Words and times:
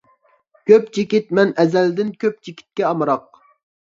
كۆپ 0.69 0.87
چېكىت 0.95 1.29
مەن 1.39 1.53
ئەزەلدىن 1.65 2.09
كۆپ 2.25 2.41
چېكىتكە 2.49 2.89
ئامراق. 2.89 3.43